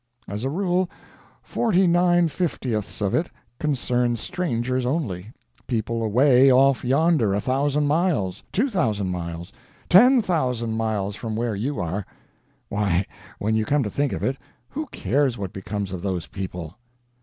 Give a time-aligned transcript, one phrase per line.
[0.27, 0.89] As a rule,
[1.43, 5.31] forty nine fiftieths of it concerns strangers only
[5.67, 9.53] people away off yonder, a thousand miles, two thousand miles,
[9.89, 12.03] ten thousand miles from where you are.
[12.67, 13.05] Why,
[13.37, 14.37] when you come to think of it,
[14.69, 16.79] who cares what becomes of those people?